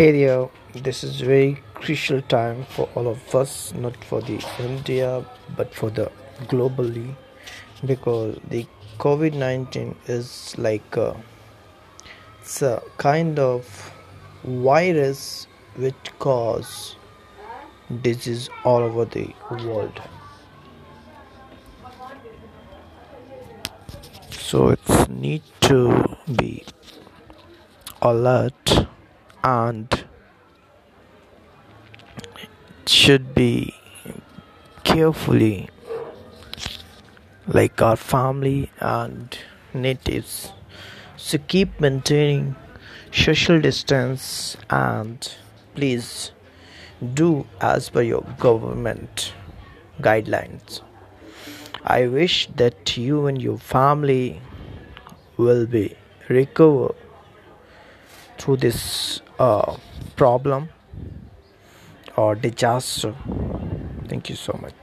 Hey 0.00 0.12
there, 0.12 0.48
this 0.72 1.04
is 1.04 1.20
very 1.20 1.62
crucial 1.74 2.22
time 2.22 2.64
for 2.64 2.88
all 2.94 3.06
of 3.06 3.34
us, 3.34 3.74
not 3.74 4.02
for 4.02 4.22
the 4.22 4.42
India 4.58 5.22
but 5.54 5.74
for 5.74 5.90
the 5.90 6.10
globally 6.44 7.14
because 7.84 8.38
the 8.48 8.66
COVID 8.96 9.34
19 9.34 9.94
is 10.06 10.54
like 10.56 10.96
a, 10.96 11.14
it's 12.40 12.62
a 12.62 12.82
kind 12.96 13.38
of 13.38 13.92
virus 14.42 15.46
which 15.76 16.18
cause 16.18 16.96
disease 18.00 18.48
all 18.64 18.78
over 18.78 19.04
the 19.04 19.34
world. 19.50 20.00
So 24.30 24.68
it's 24.70 25.08
need 25.10 25.42
to 25.68 26.16
be 26.38 26.64
alert 28.00 28.86
and 29.42 29.99
should 32.86 33.34
be 33.34 33.74
carefully 34.84 35.68
like 37.46 37.80
our 37.82 37.96
family 37.96 38.70
and 38.80 39.38
natives 39.72 40.52
so 41.16 41.38
keep 41.48 41.80
maintaining 41.80 42.56
social 43.12 43.60
distance 43.60 44.56
and 44.70 45.34
please 45.74 46.32
do 47.14 47.46
as 47.60 47.88
per 47.88 48.02
your 48.02 48.22
government 48.38 49.32
guidelines. 50.00 50.80
I 51.84 52.06
wish 52.06 52.48
that 52.56 52.96
you 52.96 53.26
and 53.26 53.40
your 53.40 53.58
family 53.58 54.40
will 55.36 55.66
be 55.66 55.96
recover 56.28 56.94
through 58.38 58.58
this 58.58 59.20
uh, 59.38 59.76
problem 60.16 60.68
or 62.20 62.34
disaster. 62.34 63.14
Thank 64.08 64.28
you 64.28 64.36
so 64.36 64.58
much 64.60 64.74